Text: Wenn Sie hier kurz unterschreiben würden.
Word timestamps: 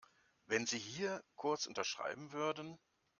Wenn 0.47 0.65
Sie 0.65 0.79
hier 0.79 1.23
kurz 1.35 1.67
unterschreiben 1.67 2.31
würden. 2.31 2.79